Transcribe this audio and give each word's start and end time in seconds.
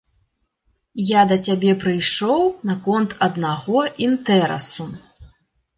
Я 1.09 1.21
да 1.33 1.37
цябе 1.49 1.75
прыйшоў 1.83 2.41
наконт 2.71 3.11
аднаго 3.27 3.79
інтэрасу. 4.09 4.93